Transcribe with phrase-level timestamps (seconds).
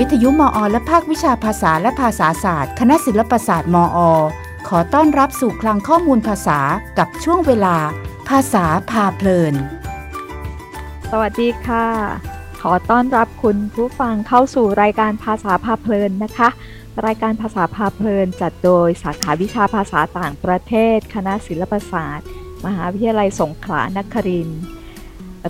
[0.00, 3.98] วิทยุมอ และภาควิชาภาษาและภาษาศาสตร์ คณะศิลปศาสตร์มอ
[4.68, 6.58] ขอต้อนรับสู่คลังข้อมูลภาษา
[6.98, 7.76] กับช่วงเวลา
[8.28, 9.54] ภาษาพาเพลิน
[11.10, 11.86] สวัสดีค่ะ
[12.62, 16.48] ขอต้อนรับคุณผู้ฟังเข้าสู่รายการภาษาพาเพลินนะคะ
[17.06, 22.26] รายการภาษาพาเพลิน จัดโดยสาขาวิชาภาษาต่างประเทศ คณะศิลปศาสตร์
[22.66, 24.60] มหาวิทยาลัยสงขลานครินทร์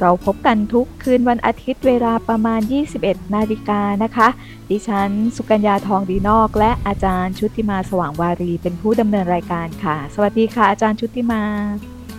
[0.00, 2.60] เราพบกันทุกคืนวันอาทิตย์เวลาประมาณ
[2.96, 4.28] 21 นาฬิกานะคะ
[4.70, 11.42] ดิฉันสุกัญญาทองดีนอก และอาจารย์ชุติมาสว่างวารีเป็นผู้ดำเนินรายการค่ะ สวัสดีค่ะ อาจารย์ชุติมา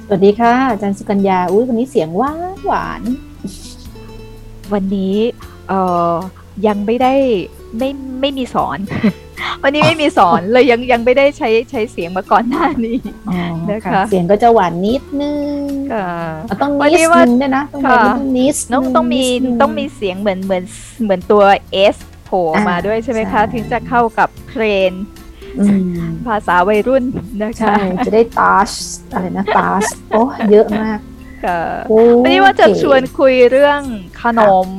[0.08, 3.02] สวัสดีค่ะ อาจารย์สุกัญญาอุ้ยวันนี้เสียงหวานหวาน
[4.74, 5.16] วันนี้
[5.70, 6.14] เอ่อ
[6.68, 7.14] ยังไม่ได้
[7.78, 7.90] ไม่
[8.22, 8.80] ไม่มีสอน
[9.64, 12.98] วันนี้ไม่มีสอนเลยยังยังไม่ได้ใช้ใช้เสียงมาก่อนหน้านี้
[13.30, 13.38] อ๋อ
[13.70, 15.60] นะคะค่ะเสียงก็จะหวานนิดนึง
[15.94, 16.10] ค่ะ
[16.50, 20.64] อะต้องวันนินี้ดว่านึงด้วยนะต้องค่ะมีนิดนึงต้องต้องมีนิดนึต้องมีเสียงเหมือนเหมือน
[21.04, 21.44] เหมือนตัว
[21.94, 24.94] S โผล่มาอ่าด้วยใช่ไหมใช่คะ ถึงจะเข้ากับเพลน
[25.60, 27.04] อืมภาษาวัยรุ่น
[27.44, 28.72] นะคะใช่จะได้ตาช
[29.12, 30.22] อะไรนะตาชโอ้
[30.52, 31.00] เยอะมาก
[31.44, 33.82] ค่ะโอ้วันนี้ว่าจะเก๋ชวนคุยเรื่อง
[34.22, 34.70] ขนม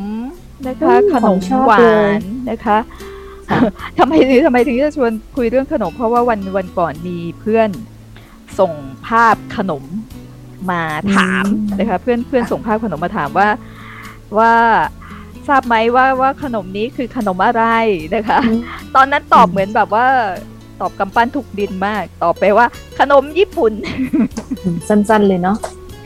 [0.66, 2.20] นะคะอืมขนของมชอบหวาเลยน
[2.50, 2.78] นะคะค่ะ
[3.98, 7.70] ทำไมถึงทำไมถึงจะชวนคุยเรื่องขนม เพราะว่าวันวันก่อนมีเพื่อน
[8.58, 8.72] ส่ง
[9.06, 9.84] ภาพขนม
[10.70, 10.82] มา
[11.16, 11.44] ถาม
[11.78, 13.48] นะคะเพื่อนเพื่อนส่งภาพขนมมาถามว่า
[14.38, 14.54] ว่า
[15.48, 17.64] ทราบไหมว่าว่าขนมนี้คือขนมอะไร
[18.14, 18.60] นะคะอืม
[18.96, 20.06] ตอนนั้นตอบเหมือนแบบว่า
[20.80, 22.66] ตอบกำปั้นถูกดินมาก ตอบไปว่า
[22.98, 23.72] ขนมญี่ปุ่น
[24.88, 25.56] สั้นๆเลยเนาะ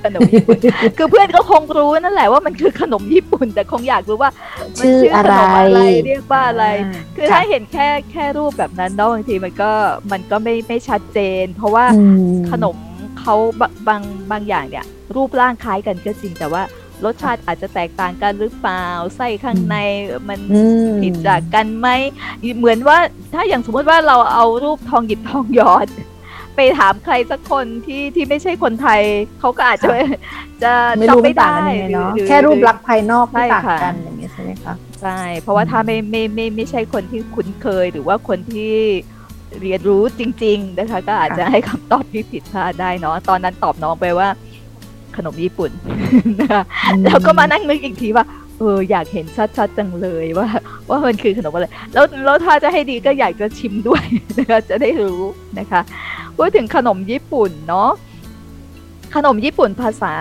[0.04, 0.58] ขนมญี่ปุ่น
[0.98, 4.30] คือเพื่อนก็คงรู้นั่นแหละว่ามันคือขนมญี่ปุ่น แต่คงอยากรู้ว่า
[4.78, 9.72] มันชื่ออะไรขนมอะไรเรียกว่าอะไราคือถ้าเห็นแค่แค่รูปแบบนั้นเนาะบางทีมันก็
[10.12, 12.76] มันก็ไม่ไม่ชัดเจน เพราะว่าอืมขนม
[13.20, 14.86] เขาบางบางบางอย่างเนี่ย
[15.16, 16.62] รูปร่างคล้ายกันก็จริงแต่ว่า
[17.04, 18.84] รสชาติอาจจะแตกต่างกันหรือเปล่า
[19.16, 19.76] ไส้ข้างใน
[20.28, 21.88] มันอืมผิดจากกันไหม
[22.58, 22.98] เหมือนว่า
[23.34, 25.86] ถ้าอย่างสมมติว่าเราเอารูปทองหยิบทองหยอด
[26.56, 29.00] ไปถามใครสักคนที่ที่ไม่ใช่คนไทย
[29.40, 29.88] เขาก็อาจจะ
[30.62, 38.72] จะไม่รู้จำไม่ต่างกันยังไงเนาะหอแค่รูปลักษณ์ภายนอกใช่ที่ต่างค่ะกันอย่างเงี้ยใช่ไหมคะใช่เพราะว่าถ้าไม่ไม่ไม่ไม่ใช่คนที่คุ้นเคย หรือว่าคนที่
[39.60, 44.28] เรียนรู้จริง ๆ นะคะ ก็อาจจะให้คำตอบที่ผิดพลาดได้เนาะตอนนั้นตอบน้องไปว่า
[45.16, 45.70] ขนมญี่ปุ่น
[46.40, 46.62] นะคะ
[47.04, 48.24] แล้วก็มานั่งนึกอีกทีว่า
[48.58, 49.26] เอออยากเห็น
[49.56, 50.48] ชัดๆจังเลยว่า
[50.88, 54.04] ว่ามันคือขนมอะไร แล้วแล้วถ้าจะให้ดีก็อยากจะชิมด้วย
[54.38, 55.22] นะคะจะได้รู้
[55.58, 55.80] นะคะ
[56.36, 57.90] พูดถึงขนมญี่ปุ่นเนาะ
[59.14, 60.14] ขนมญี่ปุ่นภาษา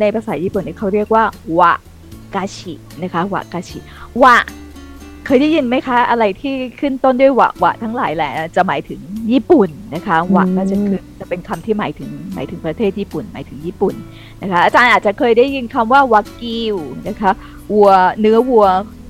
[0.00, 1.24] ในภาษาญี่ปุ่นเนี่ยเขาเรียกว่า
[1.58, 1.72] วะ
[2.34, 3.78] กาชินะคะวะกาชิ
[4.22, 4.36] วะ
[5.26, 9.00] เคยได้ยินไหมคะ อะไรที่ขึ้นต้นด้วยวะวะทั้งหลายแหละจะหมายถึง
[9.32, 13.94] ญี่ปุ่นนะคะวะก็จะคือจะเป็นคำที่หมายถึงหมายถึงประเทศญี่ปุ่น หมายถึงญี่ปุ่น
[14.42, 16.76] นะคะอาจารย์อาจจะเคยได้ยินคำว่าวากิว
[17.08, 17.30] นะคะ
[17.72, 17.90] วัว
[18.20, 18.66] เนื้อวัว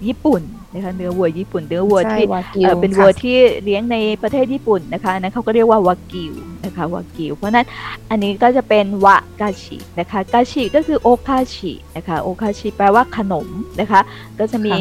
[0.07, 0.43] ญี่ปุ่น
[0.77, 6.33] นะคะเนื้อวัวญี่ปุ่นเนื้อวัวใช่ที่วากิเอ่วอเป็นค่ะวัวที่เลี้ยงในประเทศญี่ปุ่นนะคะอันนั้นเขาก็เรียกว่าวากิว
[6.65, 7.67] นะคะวากิว เพราะฉะนั้น
[8.11, 13.49] อันนี้ก็จะเป็นวากาชินะคะกาชิก็คือโอคาชินะคะโอคาชิแปลว่าขนม
[13.81, 14.01] นะคะ
[14.39, 14.73] ก็จะมี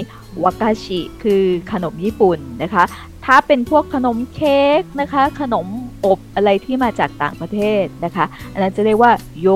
[0.43, 2.83] วากาชิคือขนมญี่ปุ่นนะคะ
[3.25, 5.67] ถ้าเป็นพวกขนมเค้กนะคะ ขนม
[6.05, 9.49] อบอะไรที่มาจากต่างประเทศนะคะ อันนั้นจะเรียกว่าโย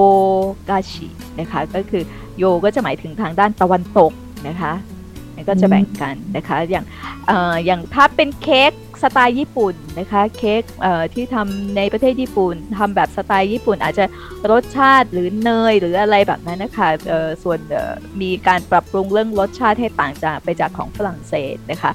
[0.70, 1.08] กาชิ
[1.40, 2.04] นะคะ ก็คือ
[2.38, 4.12] โยก็จะหมายถึงทางด้านตะวันตก
[4.48, 4.99] นะคะมัน
[5.48, 6.86] ก็จะแบ่งกันนะคะ อย่าง
[7.28, 8.72] เอ่ออย่างถ้าเป็นเค้ก
[9.04, 14.06] สไตล์ญี่ปุ่นนะคะเค้กเอ่อที่ทำในประเทศญี่ปุ่นทำแบบสไตล์ญี่ปุ่น อาจจะ
[14.52, 21.92] รสชาติหรือเนยหรืออะไรแบบนั้นนะคะเอ่อส่วนเอ่อมีการปรับปรุงเรื่องรสชาติให้ต่างจากไปจากของฝรั่งเศสนะคะ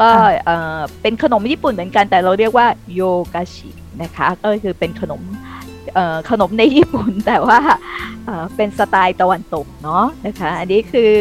[0.00, 0.10] ก็
[0.44, 3.02] เอ่อเป็นขนมญี่ปุ่นเหมือนกันแต่เราเรียกว่าโย
[3.34, 3.70] กาชิ
[4.02, 5.22] นะคะก็คือเป็นขนม
[5.94, 7.58] เอ่อขนมในญี่ปุ่นแต่ว่า
[8.24, 11.12] เอ่อเป็นสไตล์ตะวันตกเนาะนะคะ อันนี้คือ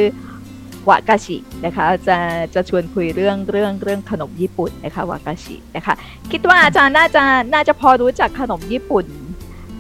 [0.90, 2.18] วากาชินะคะจะ
[2.56, 5.94] จะชวนคุยเรื่องเรื่องเรื่องขนมญี่ปุ่นนะคะวากาชินะคะ
[6.32, 7.24] คิดว่าอาจารย์น่าจะ
[7.54, 9.06] น่าจะพอรู้จักขนมญี่ปุ่น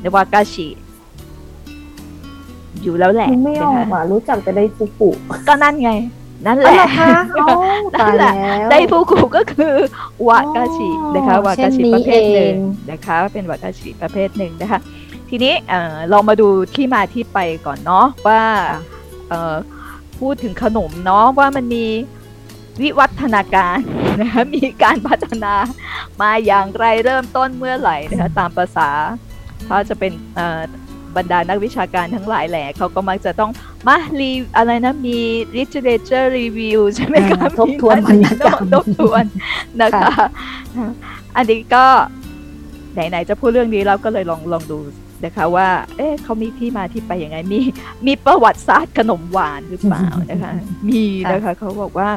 [0.02, 0.68] ในวากาชิ
[2.82, 5.10] อยู่แล้วแหละนึกไม่อนะอกคะอะรู้จักแต่ไดฟูกุ
[5.48, 5.92] ก็นั่นไง
[6.46, 7.44] นั่นแหอ๋อละเหรอคะโอ้
[7.96, 8.32] ตายแล้
[8.66, 9.76] วไดฟูกุก็คือ
[10.28, 14.80] วากาชิอ๋อนะคะวากาชิเช่นนี้ประเภทหนึ่งเองนะคะ เป็นวากาชิประเภทหนึ่งนะคะ
[15.30, 18.42] ทีนี้เอ่อเรามาดูที่มาที่ไปก่อนเนาะว่า
[19.30, 19.56] เอ่อ
[20.20, 21.86] พูดถึงขนมเนาะว่ามันมี
[22.82, 23.78] วิวัฒนาการ
[24.22, 25.54] นะคะมีการพัฒนา
[26.22, 28.90] มาอย่างไรเริ่มต้นเมื่อไหร่นะคะตามภาษา
[29.68, 30.62] ถ้าจะเป็นเอ่อ
[31.16, 33.52] บรรดานักวิชาการทั้งหลายแหละเขาก็มักจะต้อง
[33.88, 35.18] มารีอะไรนะมี
[35.58, 39.24] literature review ใช่ไหมคะอ่าทบทวนมีวรรณกรรมทบทวน
[39.82, 40.16] นะคะ
[41.36, 41.86] อันนี้ก็
[42.94, 44.80] ไหนๆจะพูดเรื่องนี้เราก็เลยลองลองดู
[45.26, 45.68] นะคะว่า
[45.98, 47.60] เอ๊ะเขามีที่มาที่ไปยังไง มี
[48.08, 50.52] มีประวัติศาสตร์ขนมหวานหรือเปล่านะคะ
[50.90, 52.10] มีนะคะเขาบอกว่า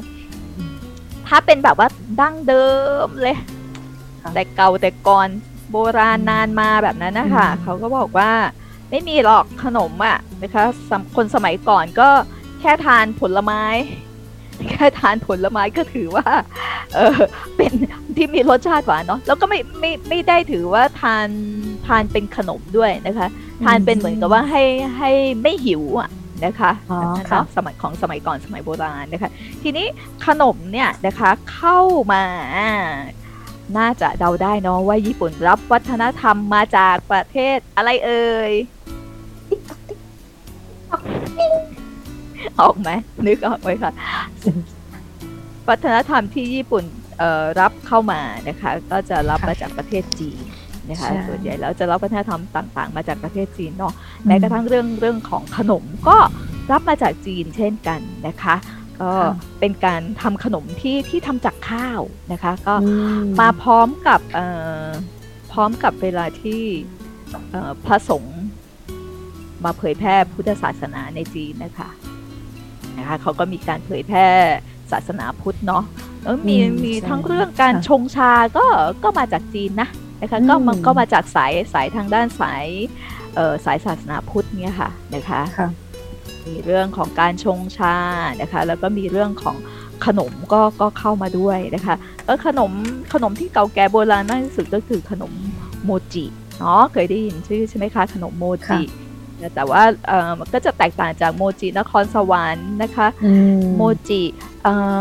[1.28, 1.88] ทถ้าเป็นแบบว่า
[2.20, 2.66] ดั้งเดิ
[3.06, 3.36] มเลย
[4.22, 5.28] ค่ะแต่เก่าแต่ก่อน
[5.70, 8.30] โบราณนานมาแบบนั้นนะคะอืมเขาก็บอกว่า
[8.90, 12.08] ไม่มีหรอกขนมอะ่ะนะคะสำคนสมัยก่อนก็
[12.60, 13.62] แค่ทานผลไม้
[14.70, 16.26] แค่ทานผลไม้ก็ถือว่า
[16.94, 17.18] เออ
[17.56, 17.72] เป็น
[18.16, 21.28] ที่มีรสชาติหวานเนาะแล้วก็ไม่ไม่ไม่ได้ถือว่าทาน
[21.86, 23.28] ทานเป็นขนมด้วยนะคะ
[23.64, 24.62] ทานเป็นเหมือนกับว่าให้
[24.98, 25.10] ให้
[25.42, 26.10] ไม่หิวอะ
[26.44, 29.30] นะคะอ๋อแบบนั้นค่ะเนาะสมัยของสมัยก่อนสมัยโบราณนะคะ
[29.62, 29.86] ทีนี้
[30.26, 31.78] ขนมเนี่ยนะคะเข้า
[32.12, 32.24] มา
[33.78, 38.52] น่าจะเดาได้เนาะว่าญี่ปุ่นรับวัฒนธรรมมาจากประเทศอะไรเอ่ย
[42.60, 42.90] ออกไหม
[43.26, 43.92] นึกออกไหมคะ
[45.68, 46.84] วัฒนธรรมที่ญี่ปุ่น
[47.18, 50.38] เอ่อรับเข้ามานะคะ ก็จะรับมาจากประเทศจีน
[50.90, 53.94] นะคะใช่ส่วนใหญ่แล้วจะรับวัฒนธรรมต่างๆ มาจากประเทศจีนเนาะ
[54.26, 56.16] แม้กระทั่งเรื่องเรื่องของขนมก็
[56.72, 58.56] รับมาจากจีนเช่นกันนะคะ
[59.00, 62.00] ก็ค่ะเป็นการทำขนมที่ที่ทำจากข้าว
[62.32, 62.90] นะคะ ก็อื
[63.40, 64.46] มาพร้อมกับเอ่
[64.84, 64.86] อ
[65.52, 66.62] พร้อมกับเวลาที่
[67.50, 68.38] เอ่อพระสงฆ์
[69.64, 71.88] มาเผยแพร่พุทธศาสนาในจีนนะคะ
[72.98, 74.26] นะคะเขาก็มีการเผยแพร่
[74.92, 75.84] ศาสนาพุทธเนาะ
[76.22, 78.66] แล้วมีอืมมีใช่ทั้งเรื่องการค่ะชงชาก็
[79.04, 79.88] ก็มาจากจีนนะ
[80.20, 82.64] นะคะก็มันอืมก็มาจากสายสายทางด้านสาย
[83.34, 85.68] เอ่อสายศาสนาพุทธเนี่ยค่ะนะคะค่ะ
[86.46, 87.96] มีเรื่องของการชงชา
[88.40, 89.56] นะคะแล้วก็มีเรื่องของ
[90.06, 91.94] ขนมก็ก็เข้ามาด้วยนะคะ
[92.26, 92.72] แล้วขนม
[93.12, 95.32] ขนมที่เก่าแก่โบราณมากที่สุดก็คือขนม
[95.84, 96.24] โมจิ
[96.58, 98.80] เนาะเคยได้ยินชื่อใช่ไหมคะขนมโมจิค่ะ
[99.54, 104.22] แต่ว่าเอ่อมันก็จะแตกต่างจากโมจินครสวรรค์นะคะอืมโมจิ
[104.57, 104.57] เอ่อ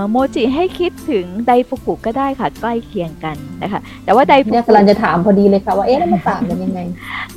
[0.09, 6.80] โมจิให้คิดถึงไดฟุกุก็ได้ค่ะใกล้เคียงกันนะคะแต่ว่าไดฟุเนี่ยกุกำลังจะถามพอดีเลยค่ะว่าเอ๊ะแล้วมันต่างกันยังไง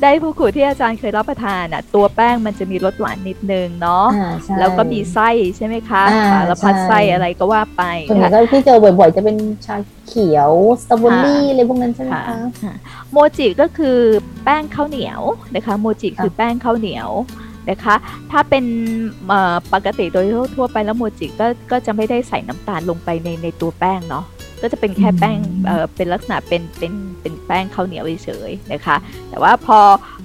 [0.01, 9.37] ไดฟุกุที่อาจารย์เคยรับประทานอะตัวแป้งมันจะมีรสหวานนิดนึงเนาะอ่าใช่แล้วก็มีไส้ใช่ไหมคะอ่าสารพัดใช่ไส้อะไรก็ว่าไปส่วนใหญ่นะคะก็ที่เจอบ่อยๆ จะเป็น
[9.67, 9.77] ชา
[10.09, 10.51] เขียว
[10.83, 12.75] สตรอเบอรี่อะไรพวกนั้นใช่ไหมค่ะคะค่ะ
[13.13, 13.99] โมจิก็คือ
[14.45, 15.21] แป้งข้าวเหนียว
[15.55, 17.11] นะคะโมจิค่ะคือแป้งข้าวเหนียว
[17.69, 17.95] นะคะ
[18.31, 18.65] ถ้าเป็น
[19.29, 20.27] เอ่อปกติโดย
[20.57, 24.25] ทั่วๆไปแล้วโมจิก็ก็จะไม่ได้ใส่น้ำตาลลงไปในในตัวแป้งเนาะ
[24.63, 28.97] ก็จะเป็นแค่แป้งเอ่อเป็นลักษณะเป็นเป็นเป็นแป้งข้าวเหนียวเฉยๆนะคะ
[29.29, 29.79] แต่ว่าพอ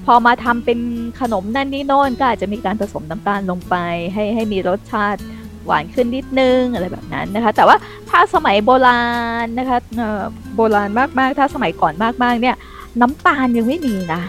[0.05, 0.79] พอมาทำเป็น
[1.19, 3.75] ขนมนั่นนี่โน่นก็อาจจะมีการผสมน้ำตาลลงไป
[4.13, 5.21] ให้ให้มีรสชาติ
[5.65, 7.77] หวานขึ้นนิดนึงอะไรแบบนั้นนะคะ แต่ว่า
[8.09, 9.03] ถ้าสมัยโบรา
[9.43, 10.23] ณนะคะเอ่อ
[10.55, 10.89] โบราณ
[11.19, 11.93] มากๆ ถ้าสมัยก่อน
[12.23, 12.55] มากๆเนี่ย
[13.01, 14.21] น้ำตาลยังไม่มีนะ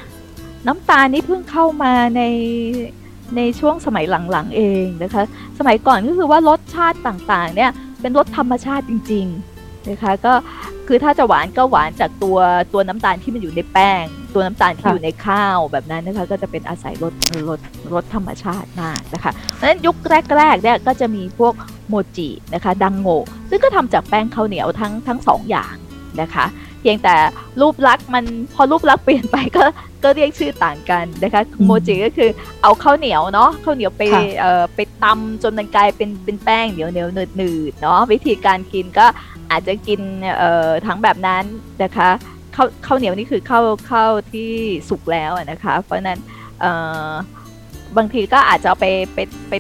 [0.67, 2.23] น้ำตาลนี่เพิ่งเข้ามาใน
[3.37, 5.23] ในช่วงสมัยหลังๆเองนะคะ
[5.59, 7.71] สมัยก่อนก็คือว่ารสชาติต่างๆเนี่ย
[8.01, 10.35] เป็นรสธรรมชาติจริงๆนะคะก็
[10.87, 12.39] คือถ้าจะหวานก็หวานจากตัว
[12.73, 14.05] ตัวน้ำตาลที่มันอยู่ในแป้ง
[14.35, 17.15] ตัวน้ำตาลที่ค่ะอยู่ในข้าวแบบนั้นนะคะก็จะเป็นอาศัยรส
[17.49, 17.61] รส
[17.95, 19.97] รสธรรมชาติมากนะคะเพราะฉะนั้นยุค
[20.37, 21.55] แรกๆเนี่ยก็จะมีพวก
[21.89, 23.09] โมจินะคะดังโง
[23.51, 25.75] ซึ่งก็ทำจากแป้งข้าวเหนียวทั้งทั้งสองอย่าง
[26.21, 27.17] นะคะเพียงแต่
[27.61, 28.25] รูปลักษณ์มัน
[28.55, 29.65] พอรูปลักษณ์เปลี่ยนไปก็
[30.05, 32.31] ก็เรียกชื่อต่างกันนะคะอืมโมจิก็คือ
[32.63, 39.07] เอาข้าวเหนียวเนาะข้าวเหนียวไปค่ะเอ่อไปตำจนมันกลายเป็นเป็นแป้งเหนียวเหนียวหนืดหนืดๆเนาะวิธีการกินก็
[39.51, 40.01] อาจจะกิน
[40.39, 41.45] เอ่อทั้งแบบนั้น
[41.83, 42.09] นะคะ
[42.57, 44.51] ข้าวข้าวเหนียวนี่คือข้าวข้าวที่
[44.89, 46.19] สุกแล้วอะนะคะ เพราะฉะนั้น
[46.61, 46.73] เอ่
[47.09, 47.11] อ
[47.97, 49.19] บางทีก็อาจจะเอาไปไป
[49.49, 49.53] ไป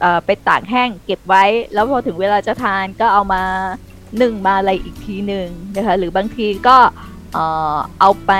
[0.00, 3.42] เอ่อไปตากแห้งเก็บไว้ แล้วพอถึงเวลาจะทานก็เอามา
[4.22, 6.76] นึ่งมาอะไรอีกทีหนึ่งนะคะหรือบางทีก็
[7.32, 8.32] เอ่อเอาไป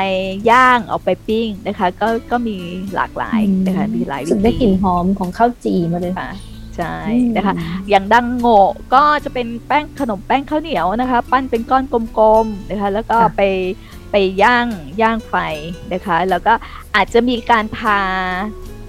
[0.51, 2.57] ย่างเอาไปปิ้งนะคะ ก็ก็มี
[2.95, 6.31] หลากหลายนะคะมีหลายวิรู้สึกได้ธีกลิ่นหอมของข้าวจีมาเลยค่ะ
[6.77, 6.95] ใช่
[7.37, 7.55] นะคะ
[7.89, 11.85] อย่างดังโงะก็จะเป็นแป้งขนมแป้งข้าวเหนียวนะคะ ปั้นเป็นก้อน
[12.19, 13.43] กลมๆนะคะแล้วก็ค่ะไป
[14.11, 14.67] ไปย่าง
[15.03, 15.35] ย่างไฟ
[15.93, 16.53] นะคะ แล้วก็
[16.97, 18.01] อาจจะมีการทา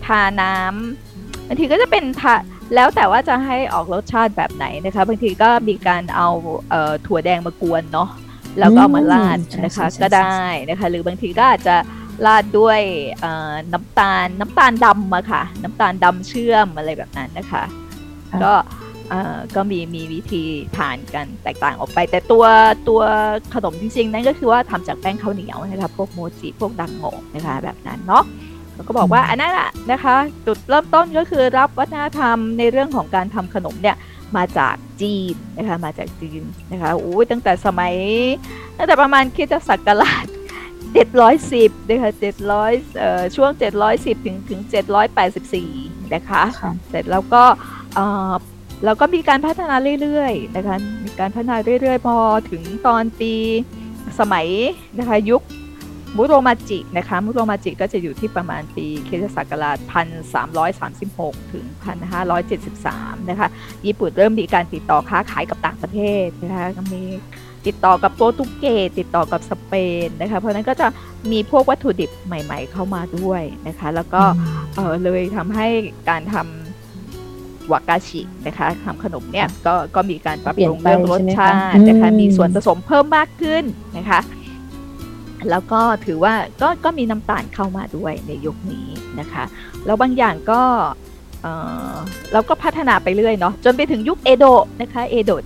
[0.06, 2.34] ทาน้ำบางทีก็จะเป็นทา
[2.76, 6.30] แล้วแต่ว่าจะให้ออกรสชาติแบบไหนนะคะบางทีก็มีการเอา
[6.70, 8.10] เอ่อถั่วแดงมากวนเนาะ
[8.60, 11.76] แล้วก็เอามาราดใช่นะคะใช่ใช่ก็ได้นะคะ หรือบางทีก็อาจจะ
[12.26, 12.80] ราดด้วย
[13.22, 17.64] เอ่อน้ำตาลน้ำตาลดำอะค่ะ น้ำตาลดำเชื่อมอะไรแบบนั้นนะคะ
[18.32, 18.54] ค่ะก็
[19.10, 20.44] เอ่อก็มีมีวิธี
[20.78, 22.46] ทานกันแตกต่างออกไป แต่ตัว
[22.90, 23.02] ตัว
[23.54, 28.24] ขนมจริงๆ นั้นก็คือว่าทำจากแป้งข้าวเหนียวนะคะพวกโมจิพวกดังโงะนะคะแบบนั้นเนาะ
[28.82, 33.98] แล้วก็บอกว่าอันนั้นแหละนะคะ จุดเริ่มต้นก็คือรับวัฒนธรรมในเรื่องของการทำขนมเนี่ย
[34.36, 37.96] มาจากจีนนะคะมาจากจีนนะคะโอ้ยตั้งแต่สมัย
[38.78, 40.26] ตั้งแต่ประมาณคริดจะศักราช
[41.08, 42.12] 710นะคะ
[42.54, 43.50] 700เอ่อช่วง
[43.90, 44.62] 710 ถึงถึง
[45.38, 47.44] 784 นะคะค่ะเสร็จแล้วก็
[47.96, 48.34] เอ่อ
[48.86, 52.18] เราก็มีการพัฒนาเรื่อยๆนะคะมีการพัฒนาเรื่อยๆ พอ
[52.52, 53.34] ถึงตอนปี
[54.20, 54.48] สมัย
[55.00, 55.42] นะคะยุค
[56.18, 59.78] มุโรมาจินะคะมุโรมาจิก็จะอยู่ที่ประมาณปีคริสตศักราช
[60.90, 61.66] 1336 ถึง
[62.48, 63.48] 1573 นะคะ
[63.86, 67.04] ญี่ปุ่นเริ่มมีการติดต่อค้าขายกับต่างประเทศนะคะมี
[67.68, 69.74] ติดต่อกับโปรตุเกสติดต่อกับสเป
[70.06, 70.88] นนะคะ เพราะนั้นก็จะ
[71.32, 74.22] มีพวกวัตถุดิบใหม่ ๆ เข้ามาด้วยนะคะ แล้วก็
[74.76, 75.68] เออเลยทำให้
[76.10, 83.64] การทำวากาชินะคะทำขนมเนี่ยก็ก็มีการปรับปรุงเรื่องรสชาตินะคะมีส่วนผสมเพิ่มมากขึ้น
[83.98, 84.20] นะคะ
[85.50, 88.88] แล้วก็ถือว่าก็ก็มีน้ำตาลเข้ามาด้วยในยุคนี้
[89.20, 89.44] นะคะ
[89.86, 90.62] แล้วบางอย่างก็
[92.34, 95.46] เราก็พัฒนาไปเรื่อยเนาะจนไปถึงยุคเอโดะนะคะเอโดะ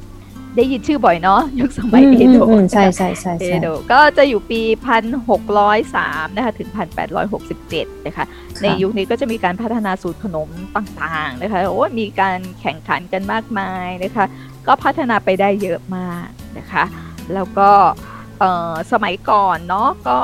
[0.57, 8.25] ได้ยินชื่อบ่อยเนาะยุคสมัยเอโดะใช่ใช่ใช่เอโดะก็จะอยู่ปีพันหกร้อยสามนะคะถึงพันแปดร้อยหกสิบเจ็ดนะคะ
[8.61, 14.25] ในยุคนี้ก็จะมีการพัฒนาสูตรขนมต่างๆนะคะโอ้มีการแข่งขันกันมากมายนะคะ
[14.67, 16.83] ก็พัฒนาไปได้เยอะมากนะคะ
[17.33, 17.69] แล้วก็
[18.92, 20.18] สมัยก่อนเนาะก็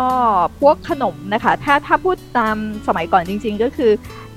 [0.59, 2.55] พวกขนมนะคะ ถ้าถ้าพูดตาม
[2.87, 3.91] สมัยก่อนจริง ๆ ก็คือ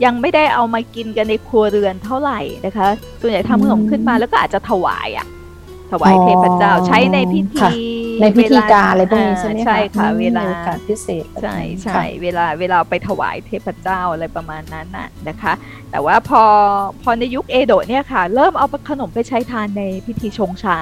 [0.04, 2.88] ยังไม่ได้เอามากินกันในครัวเรือนเท่าไหร่นะคะ
[3.20, 5.26] ส่วนใหญ่ทำขนมขึ้นมาแล้วก็อาจจะถวายอะ
[5.92, 7.74] ถวายเทพเจ้าใช้ในพิธี
[8.20, 15.52] ในพิธีการอะไรพวกนี้ใช่ไหมคะใช่ค่ะเวลาการพิเศษใช่ใช่เวลาเวลาไปถวายเทพเจ้าอะไรประมาณนั้นน่ะนะคะ
[15.90, 16.42] แต่ว่าพอ
[17.02, 20.78] พอในยุคเอโดะเนี่ยค่ะ เริ่มเอาขนมไปใช้ทานในพิธีชงชา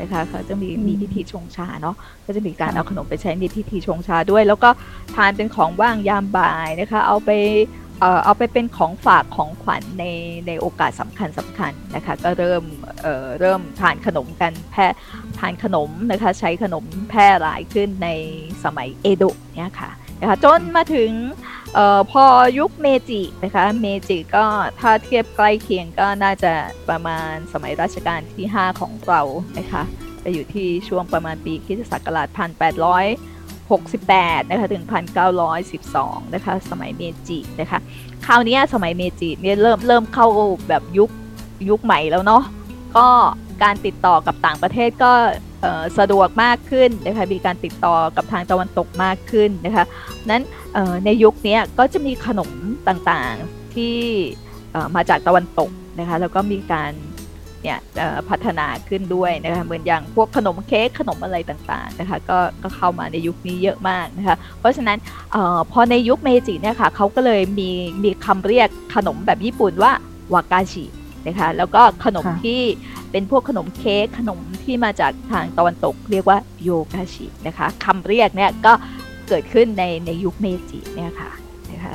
[0.00, 4.70] นะคะเขาจะมีมีพิธีชงชาเนาะก็จะมีการเอาขนมไปใช้ในพิธีชงชาด้วย แล้วก็
[5.14, 7.30] ทานเป็นของว่างยามบ่ายนะคะ เอาไป
[8.24, 10.04] เอาไปเป็นของฝากของขวัญใน
[10.46, 12.64] ในโอกาสสำคัญสำคัญนะคะก็เริ่ม
[13.02, 14.86] เเริ่มทานขนมกันแพร่
[15.38, 18.08] ทานขนมนะคะใช้ขนมแพร่หลายขึ้นใน
[18.64, 19.90] สมัยเอโดะเนี่ยค่ะ
[20.20, 21.10] นะคะจนมาถึง
[21.76, 22.24] ออพอ
[22.58, 24.44] ยุคเมจินะคะเมจิก็
[24.80, 26.52] ถ้าเทียบใกล้เคียงก็น่าจะ
[26.88, 29.20] ประมาณสมัยรัชกาลที่ 5 ของเรา
[29.58, 29.82] นะคะ
[30.24, 34.84] จะอยู่ที่ช่วงประมาณปีคริสตศักราช1868นะคะถึง
[35.58, 37.78] 1912นะคะสมัยเมจินะคะ
[38.26, 40.26] คราวนี้สมัยเมจิเนี่ยเริ่มเริ่มเข้า
[40.68, 41.10] แบบยุค
[41.68, 42.42] ยุคใหม่แล้วเนาะ
[42.96, 43.06] ก็
[43.62, 45.12] การติดต่อกับต่างประเทศก็
[45.98, 49.84] สะดวกมากขึ้นนะคะมีการติดต่อกับทางตะวันตกมากขึ้นนะคะ
[50.30, 50.42] นั้น
[51.04, 52.50] ในยุคนี้ก็จะมีขนม
[52.88, 53.96] ต่างๆที่
[54.96, 56.92] มาจากตะวันตกนะคะแล้วก็มีการ
[57.62, 57.78] เนี่ย
[58.28, 64.98] พัฒนาขึ้นด้วยนะคะเหมือนอย่างพวกขนมเค้กขนมอะไรต่างๆนะคะก็ก็เข้ามาในยุคนี้เยอะมากนะคะเพราะฉะนั้น
[65.34, 65.36] อ
[65.72, 67.70] พอในยุคเมจิเนี่ยค่ะเขาก็เลยมี
[68.04, 69.92] มีคำเรียกขนมแบบญี่ปุ่นว่า
[70.34, 70.84] วากาชิ
[71.26, 72.62] นะคะแล้วก็ขนมที่
[73.10, 78.72] เป็นพวกขนมเค้กขนมที่มาจากทางตะวันตกเรียกว่าโยกาชินะคะคำเรียกเนี่ยก็
[79.28, 81.30] เกิดขึ้นในในยุคเมจิเนี่ยค่ะ
[81.70, 81.94] นะคะ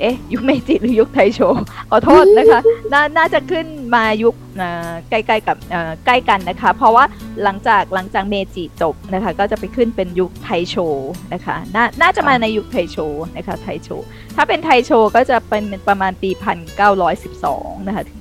[0.00, 1.40] เอ๊ะ ยุคเมจิหรือยุคไทโช
[1.90, 2.60] ขอโทษนะคะ
[2.92, 4.34] นน่าจะขึ้นมายุค
[5.10, 5.56] ใกล้ๆกับ
[6.06, 7.04] ใกล้กันนะคะ เพราะว่า
[7.42, 10.76] หลังจากหลังจากเมจิจบนะคะ ก็จะไปขึ้นเป็นยุคไทโช
[11.32, 12.96] นะคะนน่าจะมาในยุคไทโช
[13.36, 13.88] นะคะไทโช
[14.36, 16.30] ถ้าเป็นไทโชก็จะเป็นประมาณปี
[17.08, 18.20] 1912 นะคะ ถึง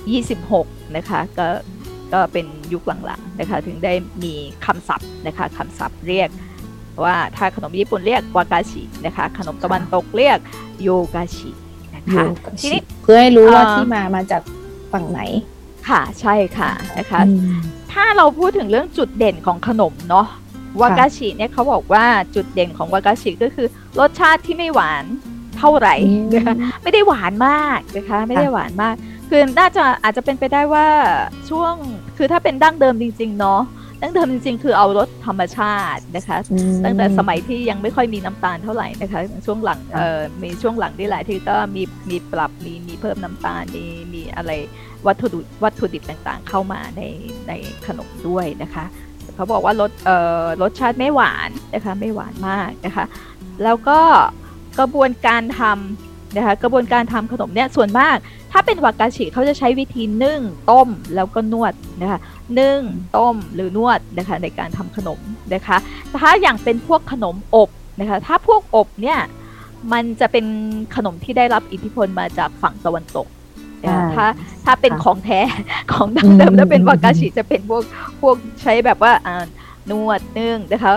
[0.00, 1.48] 1926 นะคะ ก็
[2.12, 3.92] ก็เป็นยุคหลังๆนะคะ ถึงได้
[4.24, 4.34] มี
[4.64, 6.28] คำศัพท์นะคะคำศัพท์เรียก
[7.04, 10.38] ว่าถ้าขนมญี่ปุ่นเรียกวากาชินะคะ ขนมตะวันตกเรียก
[10.82, 11.50] โยกาชิ
[11.94, 12.22] นะคะ
[12.60, 14.42] ทีนี้เพื่อให้รู้ว่าที่มามาจาก
[14.92, 15.20] ฝั่งไหน
[15.88, 17.20] ค่ะใช่ค่ะนะคะ
[17.92, 20.26] ถ้าเราพูดถึงเรื่องจุดเด่นของขนมเนาะ
[20.80, 23.66] วากาชิเนี่ยเขาบอกว่าจุดเด่นของวากาชิก็คือ
[23.98, 25.04] รสชาติที่ไม่หวาน
[25.58, 25.94] เท่าไหร่
[26.34, 28.94] นะคะไม่ได้หวานมากนะคะไม่ได้หวานมาก
[29.28, 30.86] คือน่าจะอาจจะเป็นไปได้ว่า
[31.50, 31.74] ช่วง
[32.16, 33.60] คือถ้าเป็นดั้งเดิมจริง ๆ เนาะ
[34.02, 36.38] ดั้งเดิมจริงๆคือเอารสธรรมชาตินะคะ
[36.84, 44.50] ตั้งแต่สมัยที่ยังไม่ค่อยมีน้ำตาลเท่าไหร่นะคะ ช่วงหลังเอ่อมีช่วงหลังที่หลายที่ก็มีมีปรับมีมีเพิ่มน้ำตาลมีมีอะไร
[45.06, 47.02] วัตถุดิบวัตถุดิบต่างๆ เข้ามาใน
[47.48, 47.52] ใน
[47.86, 48.84] ขนมด้วยนะคะ
[49.34, 53.04] เขาบอกว่ารสเอ่อรสชาติไม่หวานนะคะไม่หวานมากนะคะ
[53.64, 54.00] แล้วก็
[54.78, 58.16] กระบวนการทำ นะคะกระบวนการทำขนมเนี่ยส่วนมาก
[58.52, 61.72] ถ้าเป็นวากาชิเขาจะใช้วิธีนึ่ง ต้มแล้วก็นวด
[62.02, 62.20] นะคะ
[62.58, 62.78] นึ่ง
[63.16, 65.20] ต้มหรือนวดนะคะในการทำขนม
[65.54, 65.76] นะคะ
[66.20, 67.68] ถ้าอย่างเป็นพวกขนมอบ
[68.00, 69.18] นะคะถ้าพวกอบเนี่ย
[69.92, 70.46] มันจะเป็น
[70.96, 73.26] ขนมที่ได้รับอิทธิพลมาจากฝั่งตะวันตก
[74.14, 74.26] ถ้า
[74.64, 75.40] ถ้าเป็นของแท้
[75.92, 77.82] ของดั้งเดิมถ้าเป็นวากาชิจะเป็นพวก
[78.20, 79.12] พวกใช้แบบว่า
[79.90, 80.92] นวดนึ่งนะคะ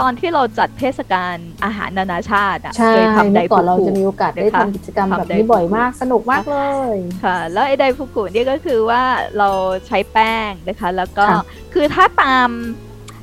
[0.00, 6.58] ตอนที่เราจัดเทศกาลอาหารนานาชาติอะเคยทำไดฟุกุก่อนเราจะมีโอกาสได้ทำกิจกรรมแบบนี้บ่อยมากสนุกมากเล
[6.94, 9.02] ยค่ะ แล้วไอ้ไดฟุกุนี่ก็คือว่า
[9.38, 9.48] เรา
[9.86, 11.24] ใช้แป้งนะคะ แล้วก็
[11.74, 12.48] คือถ้าตาม